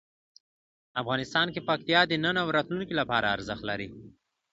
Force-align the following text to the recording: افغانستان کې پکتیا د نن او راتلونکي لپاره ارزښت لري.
افغانستان 1.01 1.47
کې 1.53 1.65
پکتیا 1.69 2.01
د 2.07 2.13
نن 2.23 2.35
او 2.43 2.47
راتلونکي 2.57 2.93
لپاره 3.01 3.31
ارزښت 3.35 3.63
لري. 3.69 3.87